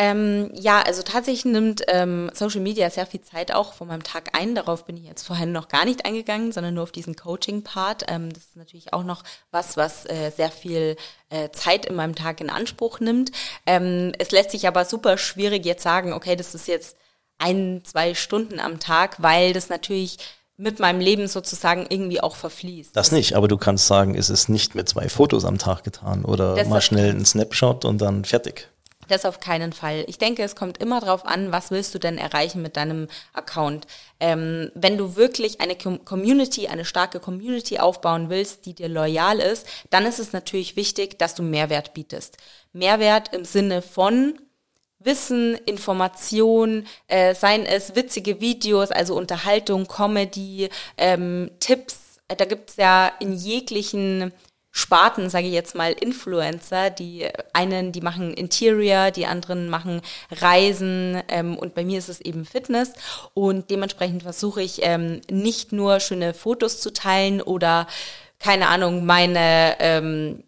[0.00, 4.38] Ähm, ja, also tatsächlich nimmt ähm, Social Media sehr viel Zeit auch von meinem Tag
[4.38, 4.54] ein.
[4.54, 8.04] Darauf bin ich jetzt vorhin noch gar nicht eingegangen, sondern nur auf diesen Coaching-Part.
[8.06, 10.94] Ähm, das ist natürlich auch noch was, was äh, sehr viel
[11.30, 13.32] äh, Zeit in meinem Tag in Anspruch nimmt.
[13.66, 16.96] Ähm, es lässt sich aber super schwierig jetzt sagen, okay, das ist jetzt
[17.38, 20.18] ein, zwei Stunden am Tag, weil das natürlich
[20.56, 22.94] mit meinem Leben sozusagen irgendwie auch verfließt.
[22.94, 26.24] Das nicht, aber du kannst sagen, es ist nicht mit zwei Fotos am Tag getan
[26.24, 28.68] oder mal schnell ein Snapshot und dann fertig.
[29.08, 30.04] Das auf keinen Fall.
[30.06, 33.86] Ich denke, es kommt immer darauf an, was willst du denn erreichen mit deinem Account.
[34.20, 39.66] Ähm, wenn du wirklich eine Community, eine starke Community aufbauen willst, die dir loyal ist,
[39.90, 42.36] dann ist es natürlich wichtig, dass du Mehrwert bietest.
[42.72, 44.38] Mehrwert im Sinne von
[45.00, 52.20] Wissen, Information, äh, seien es witzige Videos, also Unterhaltung, Comedy, ähm, Tipps.
[52.26, 54.32] Da gibt's ja in jeglichen
[54.70, 56.90] Sparten, sage ich jetzt mal, Influencer.
[56.90, 62.20] Die einen, die machen Interior, die anderen machen Reisen ähm, und bei mir ist es
[62.20, 62.92] eben Fitness.
[63.34, 67.86] Und dementsprechend versuche ich ähm, nicht nur schöne Fotos zu teilen oder
[68.38, 70.44] keine Ahnung, meine ähm,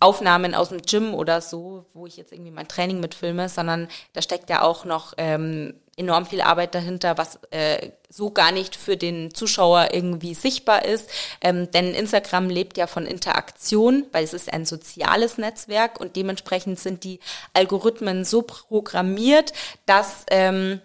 [0.00, 4.22] Aufnahmen aus dem Gym oder so, wo ich jetzt irgendwie mein Training mitfilme, sondern da
[4.22, 8.96] steckt ja auch noch ähm, enorm viel Arbeit dahinter, was äh, so gar nicht für
[8.96, 11.08] den Zuschauer irgendwie sichtbar ist.
[11.40, 16.78] Ähm, denn Instagram lebt ja von Interaktion, weil es ist ein soziales Netzwerk und dementsprechend
[16.78, 17.20] sind die
[17.52, 19.52] Algorithmen so programmiert,
[19.86, 20.80] dass ähm,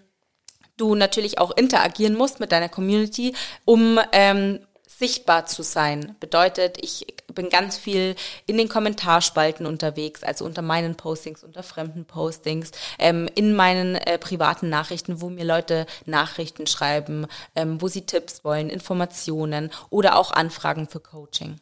[0.78, 3.34] du natürlich auch interagieren musst mit deiner Community,
[3.66, 4.60] um ähm,
[4.98, 6.16] sichtbar zu sein.
[6.20, 8.16] Bedeutet, ich bin ganz viel
[8.48, 14.18] in den Kommentarspalten unterwegs, also unter meinen Postings, unter fremden Postings, ähm, in meinen äh,
[14.18, 20.32] privaten Nachrichten, wo mir Leute Nachrichten schreiben, ähm, wo sie Tipps wollen, Informationen oder auch
[20.32, 21.58] Anfragen für Coaching.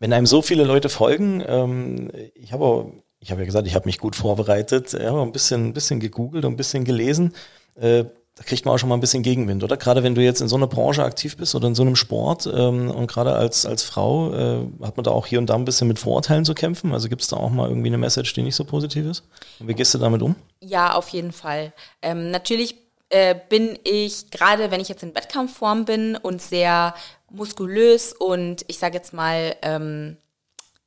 [0.00, 3.86] Wenn einem so viele Leute folgen, ähm, ich habe ich habe ja gesagt, ich habe
[3.86, 7.32] mich gut vorbereitet, ja, ein bisschen, ein bisschen gegoogelt und ein bisschen gelesen.
[7.74, 8.04] Äh,
[8.36, 9.76] da kriegt man auch schon mal ein bisschen Gegenwind, oder?
[9.76, 12.50] Gerade wenn du jetzt in so einer Branche aktiv bist oder in so einem Sport
[12.52, 15.64] ähm, und gerade als, als Frau äh, hat man da auch hier und da ein
[15.64, 16.92] bisschen mit Vorurteilen zu kämpfen.
[16.92, 19.22] Also gibt es da auch mal irgendwie eine Message, die nicht so positiv ist?
[19.60, 20.34] Und wie gehst du damit um?
[20.60, 21.72] Ja, auf jeden Fall.
[22.02, 22.74] Ähm, natürlich
[23.10, 26.94] äh, bin ich, gerade wenn ich jetzt in Wettkampfform bin und sehr
[27.30, 30.16] muskulös und ich sage jetzt mal, ähm,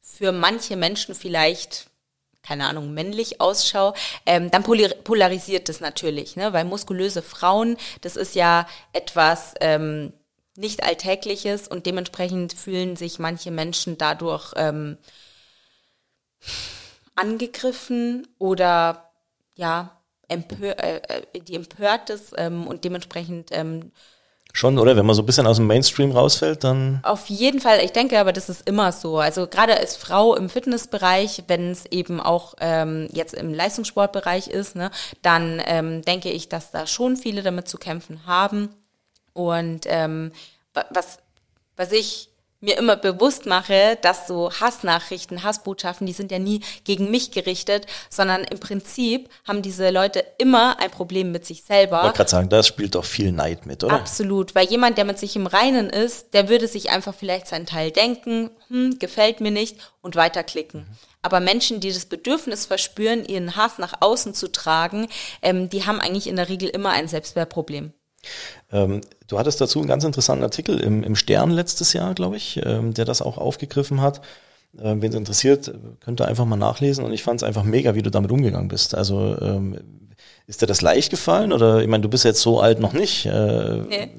[0.01, 1.86] für manche Menschen vielleicht
[2.47, 3.93] keine Ahnung, männlich ausschaue,
[4.25, 6.53] ähm, dann polarisiert das natürlich, ne?
[6.53, 10.13] weil muskulöse Frauen, das ist ja etwas ähm,
[10.55, 14.97] nicht Alltägliches und dementsprechend fühlen sich manche Menschen dadurch ähm,
[17.15, 19.11] angegriffen oder
[19.55, 21.01] ja, empör, äh,
[21.33, 23.91] äh die empört ist ähm, und dementsprechend ähm,
[24.53, 24.95] Schon, oder?
[24.95, 26.99] Wenn man so ein bisschen aus dem Mainstream rausfällt, dann.
[27.03, 27.83] Auf jeden Fall.
[27.83, 29.19] Ich denke aber, das ist immer so.
[29.19, 34.75] Also gerade als Frau im Fitnessbereich, wenn es eben auch ähm, jetzt im Leistungssportbereich ist,
[34.75, 34.89] ne,
[35.21, 38.69] dann ähm, denke ich, dass da schon viele damit zu kämpfen haben.
[39.33, 40.31] Und ähm,
[40.89, 41.19] was,
[41.75, 42.29] was ich
[42.59, 47.85] mir immer bewusst mache, dass so Hassnachrichten, Hassbotschaften, die sind ja nie gegen mich gerichtet,
[48.09, 51.97] sondern im Prinzip haben diese Leute immer ein Problem mit sich selber.
[51.97, 53.93] Ich wollte gerade sagen, das spielt doch viel Neid mit, oder?
[53.93, 57.67] Absolut, weil jemand, der mit sich im Reinen ist, der würde sich einfach vielleicht seinen
[57.67, 60.81] Teil denken, hm, gefällt mir nicht und weiterklicken.
[60.81, 60.97] Mhm.
[61.21, 65.07] Aber Menschen, die das Bedürfnis verspüren, ihren Hass nach außen zu tragen,
[65.41, 67.91] ähm, die haben eigentlich in der Regel immer ein Selbstwertproblem.
[68.71, 72.59] Ähm, du hattest dazu einen ganz interessanten Artikel im, im Stern letztes Jahr, glaube ich,
[72.65, 74.21] ähm, der das auch aufgegriffen hat.
[74.79, 77.95] Ähm, Wen es interessiert, könnt ihr einfach mal nachlesen und ich fand es einfach mega,
[77.95, 78.95] wie du damit umgegangen bist.
[78.95, 79.77] Also ähm,
[80.45, 83.25] ist dir das leicht gefallen oder ich meine, du bist jetzt so alt noch nicht.
[83.25, 84.09] Äh, nee.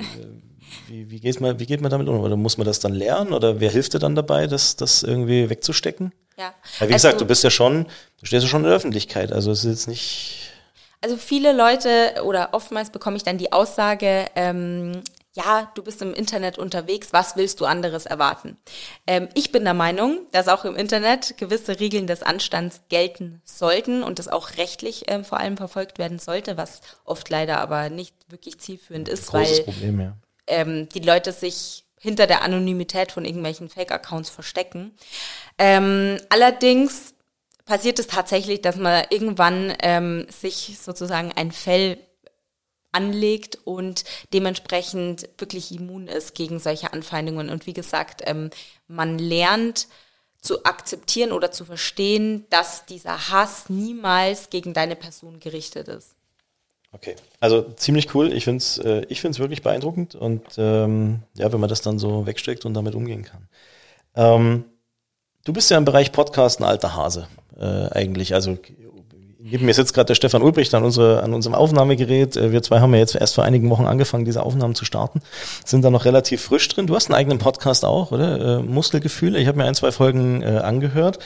[0.88, 2.18] Wie, wie, geht man, wie geht man damit um?
[2.18, 3.32] Oder muss man das dann lernen?
[3.32, 6.12] Oder wer hilft dir dann dabei, das, das irgendwie wegzustecken?
[6.38, 6.54] Ja.
[6.78, 7.84] Weil wie also, gesagt, du bist ja schon,
[8.20, 9.32] du stehst ja schon in der Öffentlichkeit.
[9.32, 10.47] Also es ist jetzt nicht
[11.00, 15.02] also viele Leute oder oftmals bekomme ich dann die Aussage, ähm,
[15.34, 18.56] ja, du bist im Internet unterwegs, was willst du anderes erwarten?
[19.06, 24.02] Ähm, ich bin der Meinung, dass auch im Internet gewisse Regeln des Anstands gelten sollten
[24.02, 28.14] und das auch rechtlich ähm, vor allem verfolgt werden sollte, was oft leider aber nicht
[28.28, 30.16] wirklich zielführend ist, Großes weil Problem, ja.
[30.48, 34.96] ähm, die Leute sich hinter der Anonymität von irgendwelchen Fake-Accounts verstecken.
[35.58, 37.14] Ähm, allerdings
[37.68, 41.98] passiert es tatsächlich, dass man irgendwann ähm, sich sozusagen ein Fell
[42.92, 47.50] anlegt und dementsprechend wirklich immun ist gegen solche Anfeindungen.
[47.50, 48.48] Und wie gesagt, ähm,
[48.88, 49.86] man lernt
[50.40, 56.14] zu akzeptieren oder zu verstehen, dass dieser Hass niemals gegen deine Person gerichtet ist.
[56.92, 58.32] Okay, also ziemlich cool.
[58.32, 61.98] Ich finde es äh, ich find's wirklich beeindruckend und ähm, ja, wenn man das dann
[61.98, 63.46] so wegsteckt und damit umgehen kann.
[64.14, 64.64] Ähm,
[65.44, 67.28] du bist ja im Bereich Podcast ein alter Hase
[67.58, 68.34] äh, eigentlich.
[68.34, 68.58] Also
[69.50, 72.36] Neben mir sitzt gerade der Stefan Ulbricht an, unsere, an unserem Aufnahmegerät.
[72.36, 75.20] Äh, wir zwei haben ja jetzt erst vor einigen Wochen angefangen, diese Aufnahmen zu starten.
[75.64, 76.86] Sind da noch relativ frisch drin.
[76.86, 78.58] Du hast einen eigenen Podcast auch, oder?
[78.58, 79.38] Äh, Muskelgefühle.
[79.38, 81.18] Ich habe mir ein, zwei Folgen äh, angehört.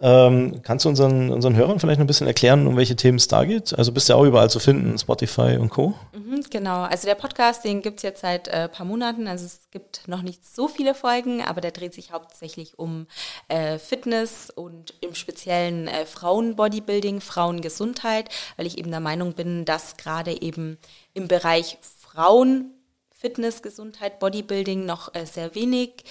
[0.00, 3.44] Ähm, kannst du unseren, unseren Hörern vielleicht ein bisschen erklären, um welche Themen es da
[3.44, 3.76] geht?
[3.76, 5.94] Also bist du ja auch überall zu finden, Spotify und Co.
[6.12, 9.26] Mhm, genau, also der Podcast, den gibt's jetzt seit äh, paar Monaten.
[9.26, 13.06] Also es gibt noch nicht so viele Folgen, aber der dreht sich hauptsächlich um
[13.48, 17.20] äh, Fitness und im speziellen äh, Frauenbodybuilding,
[17.60, 20.78] Frauengesundheit, weil ich eben der Meinung bin, dass gerade eben
[21.14, 22.72] im Bereich Frauen
[23.10, 26.04] Fitness, Gesundheit, Bodybuilding noch äh, sehr wenig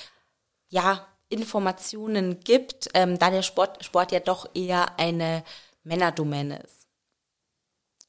[0.70, 5.44] ja, Informationen gibt, ähm, da der Sport, Sport ja doch eher eine
[5.84, 6.88] Männerdomäne ist.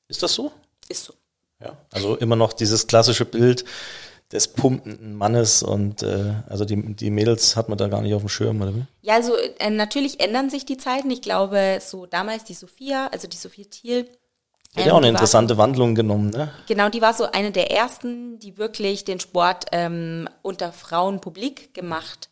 [0.09, 0.53] Ist das so?
[0.89, 1.15] Ist so.
[1.61, 3.65] Ja, also immer noch dieses klassische Bild
[4.33, 8.23] des pumpenden Mannes und äh, also die, die Mädels hat man da gar nicht auf
[8.23, 8.85] dem Schirm, oder wie?
[9.03, 11.11] Ja, also äh, natürlich ändern sich die Zeiten.
[11.11, 14.09] Ich glaube, so damals die Sophia, also die Sophia Thiel,
[14.77, 16.53] hat ja auch eine interessante Wandlung genommen, ne?
[16.69, 21.75] Genau, die war so eine der ersten, die wirklich den Sport ähm, unter Frauen publik
[21.75, 22.31] gemacht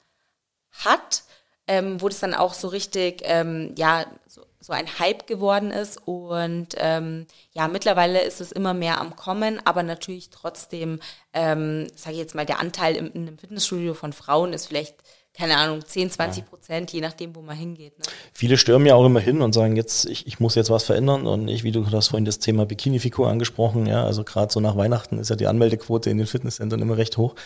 [0.70, 1.24] hat,
[1.66, 5.98] ähm, wo das dann auch so richtig, ähm, ja, so, so ein Hype geworden ist.
[6.04, 11.00] Und ähm, ja, mittlerweile ist es immer mehr am Kommen, aber natürlich trotzdem,
[11.32, 14.96] ähm, sage ich jetzt mal, der Anteil im, in einem Fitnessstudio von Frauen ist vielleicht
[15.34, 17.96] keine Ahnung, 10, 20 Prozent, je nachdem, wo man hingeht.
[17.96, 18.04] Ne?
[18.32, 21.28] Viele stürmen ja auch immer hin und sagen, jetzt, ich, ich muss jetzt was verändern
[21.28, 24.76] und ich, wie du hast vorhin das Thema Bikini-Figur angesprochen, ja, also gerade so nach
[24.76, 27.36] Weihnachten ist ja die Anmeldequote in den Fitnesscentern immer recht hoch.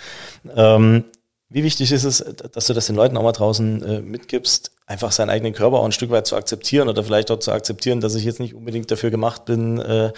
[0.56, 1.04] Ähm,
[1.52, 2.18] wie wichtig ist es,
[2.52, 5.84] dass du das den Leuten auch mal draußen äh, mitgibst, einfach seinen eigenen Körper auch
[5.84, 8.90] ein Stück weit zu akzeptieren oder vielleicht auch zu akzeptieren, dass ich jetzt nicht unbedingt
[8.90, 10.12] dafür gemacht bin, äh,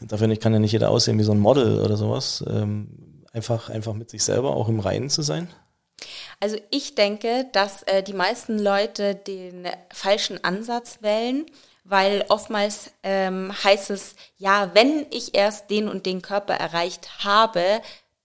[0.00, 2.44] dafür kann ja nicht jeder aussehen wie so ein Model oder sowas.
[2.48, 5.48] Ähm, einfach, einfach mit sich selber auch im Reinen zu sein?
[6.40, 11.46] Also ich denke, dass äh, die meisten Leute den falschen Ansatz wählen,
[11.84, 17.62] weil oftmals ähm, heißt es, ja, wenn ich erst den und den Körper erreicht habe,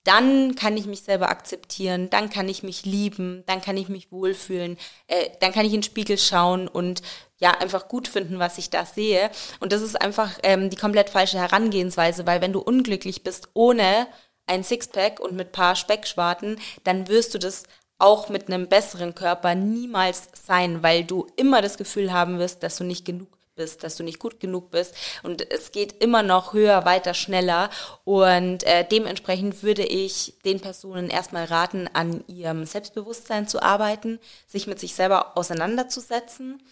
[0.03, 4.11] dann kann ich mich selber akzeptieren, dann kann ich mich lieben, dann kann ich mich
[4.11, 7.01] wohlfühlen, äh, dann kann ich in den Spiegel schauen und
[7.37, 9.29] ja, einfach gut finden, was ich da sehe.
[9.59, 14.07] Und das ist einfach ähm, die komplett falsche Herangehensweise, weil wenn du unglücklich bist ohne
[14.47, 17.63] ein Sixpack und mit paar Speckschwarten, dann wirst du das
[17.99, 22.77] auch mit einem besseren Körper niemals sein, weil du immer das Gefühl haben wirst, dass
[22.77, 23.29] du nicht genug
[23.61, 27.69] bist, dass du nicht gut genug bist und es geht immer noch höher, weiter, schneller
[28.05, 34.65] und äh, dementsprechend würde ich den Personen erstmal raten, an ihrem Selbstbewusstsein zu arbeiten, sich
[34.65, 36.63] mit sich selber auseinanderzusetzen,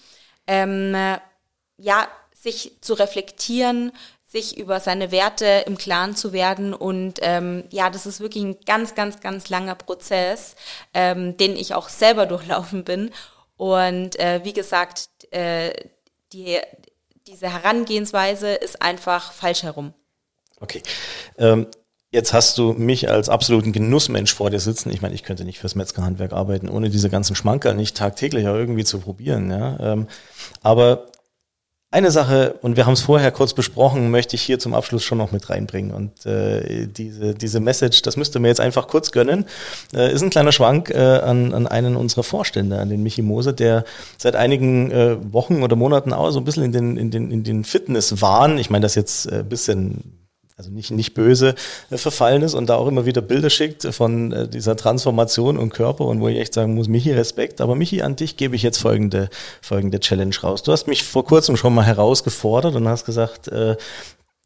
[0.47, 0.95] ähm,
[1.77, 3.91] ja, sich zu reflektieren,
[4.25, 6.73] sich über seine Werte im Klaren zu werden.
[6.73, 10.55] Und ähm, ja, das ist wirklich ein ganz, ganz, ganz langer Prozess,
[10.93, 13.11] ähm, den ich auch selber durchlaufen bin.
[13.57, 15.73] Und äh, wie gesagt, äh,
[16.33, 16.57] die,
[17.27, 19.93] diese Herangehensweise ist einfach falsch herum.
[20.59, 20.81] Okay.
[21.37, 21.67] Ähm,
[22.11, 24.91] jetzt hast du mich als absoluten Genussmensch vor dir sitzen.
[24.91, 28.55] Ich meine, ich könnte nicht fürs Metzgerhandwerk arbeiten, ohne diese ganzen Schmankerl nicht tagtäglich auch
[28.55, 29.49] irgendwie zu probieren.
[29.51, 29.79] Ja?
[29.79, 30.07] Ähm,
[30.61, 31.08] aber
[31.91, 35.17] eine Sache, und wir haben es vorher kurz besprochen, möchte ich hier zum Abschluss schon
[35.17, 35.91] noch mit reinbringen.
[35.91, 39.45] Und äh, diese, diese Message, das müsst ihr mir jetzt einfach kurz gönnen,
[39.93, 43.53] äh, ist ein kleiner Schwank äh, an, an einen unserer Vorstände, an den Michi Mose,
[43.53, 43.85] der
[44.17, 47.43] seit einigen äh, Wochen oder Monaten auch so ein bisschen in den, in den, in
[47.43, 50.19] den Fitness-Wahn, ich meine das jetzt äh, bisschen
[50.59, 51.55] also nicht, nicht böse
[51.89, 55.73] äh, verfallen ist und da auch immer wieder Bilder schickt von äh, dieser Transformation und
[55.73, 57.61] Körper und wo ich echt sagen muss, Michi, Respekt.
[57.61, 59.29] Aber Michi, an dich gebe ich jetzt folgende,
[59.61, 60.61] folgende Challenge raus.
[60.61, 63.77] Du hast mich vor kurzem schon mal herausgefordert und hast gesagt, äh,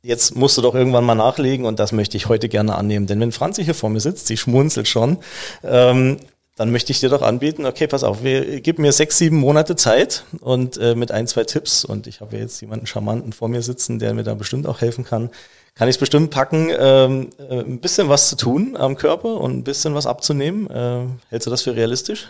[0.03, 3.07] jetzt musst du doch irgendwann mal nachlegen und das möchte ich heute gerne annehmen.
[3.07, 5.17] Denn wenn Franzi hier vor mir sitzt, sie schmunzelt schon,
[5.63, 6.17] ähm,
[6.55, 9.75] dann möchte ich dir doch anbieten, okay, pass auf, wir, gib mir sechs, sieben Monate
[9.75, 13.63] Zeit und äh, mit ein, zwei Tipps und ich habe jetzt jemanden Charmanten vor mir
[13.63, 15.31] sitzen, der mir da bestimmt auch helfen kann,
[15.75, 19.57] kann ich es bestimmt packen, ähm, äh, ein bisschen was zu tun am Körper und
[19.57, 20.69] ein bisschen was abzunehmen.
[20.69, 22.29] Äh, hältst du das für realistisch?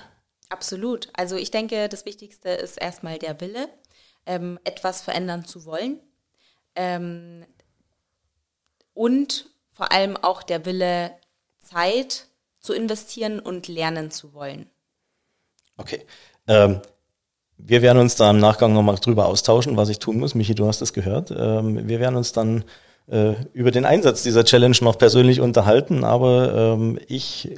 [0.50, 1.10] Absolut.
[1.14, 3.68] Also ich denke, das Wichtigste ist erstmal der Wille,
[4.26, 6.00] ähm, etwas verändern zu wollen.
[6.76, 7.46] Ähm,
[8.94, 11.12] und vor allem auch der Wille,
[11.60, 12.28] Zeit
[12.60, 14.70] zu investieren und lernen zu wollen.
[15.78, 16.06] Okay.
[16.48, 16.82] Ähm,
[17.58, 20.36] wir werden uns da im Nachgang nochmal drüber austauschen, was ich tun muss.
[20.36, 21.32] Michi, du hast es gehört.
[21.32, 22.64] Ähm, wir werden uns dann
[23.08, 27.56] äh, über den Einsatz dieser Challenge noch persönlich unterhalten, aber ähm, ich,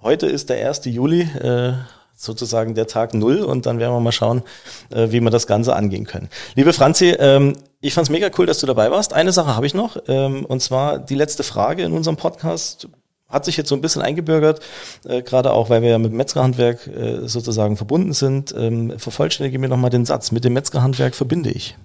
[0.00, 0.84] heute ist der 1.
[0.86, 1.74] Juli, äh,
[2.18, 4.42] sozusagen der Tag Null und dann werden wir mal schauen,
[4.90, 6.28] äh, wie wir das Ganze angehen können.
[6.56, 9.12] Liebe Franzi, ähm, ich fand's mega cool, dass du dabei warst.
[9.12, 12.88] Eine Sache habe ich noch, ähm, und zwar die letzte Frage in unserem Podcast
[13.28, 14.60] hat sich jetzt so ein bisschen eingebürgert,
[15.04, 18.54] äh, gerade auch, weil wir ja mit Metzgerhandwerk äh, sozusagen verbunden sind.
[18.56, 21.76] Ähm, vervollständige mir nochmal den Satz, mit dem Metzgerhandwerk verbinde ich.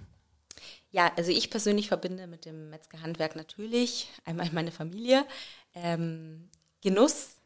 [0.94, 5.26] Ja, also ich persönlich verbinde mit dem Metzgerhandwerk natürlich einmal meine Familie,
[5.74, 6.50] ähm,
[6.82, 7.38] Genuss,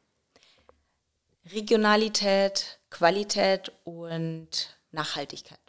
[1.53, 5.60] Regionalität, Qualität und Nachhaltigkeit.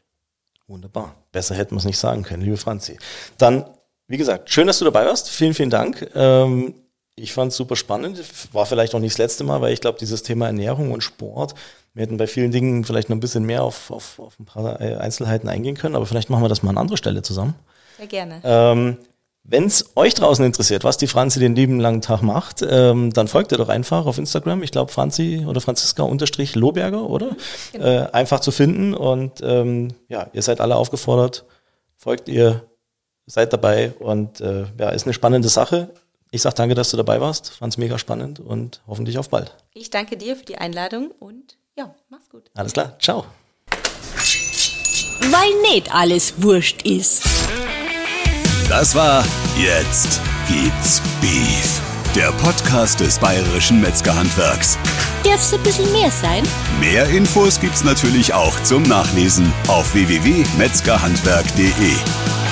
[0.67, 1.15] Wunderbar.
[1.31, 2.99] Besser hätten wir es nicht sagen können, liebe Franzi.
[3.39, 3.65] Dann,
[4.09, 5.31] wie gesagt, schön, dass du dabei warst.
[5.31, 6.11] Vielen, vielen Dank.
[6.17, 6.75] Ähm,
[7.19, 8.23] ich fand es super spannend.
[8.53, 11.55] War vielleicht auch nicht das letzte Mal, weil ich glaube, dieses Thema Ernährung und Sport,
[11.95, 14.81] wir hätten bei vielen Dingen vielleicht noch ein bisschen mehr auf, auf, auf ein paar
[14.81, 17.55] Einzelheiten eingehen können, aber vielleicht machen wir das mal an anderer Stelle zusammen.
[17.97, 18.41] Sehr gerne.
[18.45, 18.99] Ähm,
[19.51, 23.29] wenn es euch draußen interessiert, was die Franzi den lieben langen Tag macht, ähm, dann
[23.29, 24.63] folgt ihr doch einfach auf Instagram.
[24.63, 27.35] Ich glaube Franzi oder Franziska unterstrich Lohberger, oder?
[27.73, 27.87] Genau.
[27.87, 28.95] Äh, einfach zu finden.
[28.95, 31.47] Und ähm, ja, ihr seid alle aufgefordert,
[31.97, 32.65] folgt ihr,
[33.27, 35.91] seid dabei und äh, ja, ist eine spannende Sache.
[36.31, 37.51] Ich sag danke, dass du dabei warst.
[37.51, 39.55] Fand's mega spannend und hoffentlich auf bald.
[39.73, 42.51] Ich danke dir für die Einladung und ja, mach's gut.
[42.55, 43.25] Alles klar, ciao.
[45.21, 47.23] Weil nicht alles wurscht ist.
[48.69, 49.25] Das war
[49.57, 51.81] Jetzt gibt's Beef.
[52.15, 54.79] Der Podcast des Bayerischen Metzgerhandwerks.
[55.25, 56.43] Darf's ein bisschen mehr sein?
[56.81, 62.48] Mehr Infos gibt's natürlich auch zum Nachlesen auf www.metzgerhandwerk.de.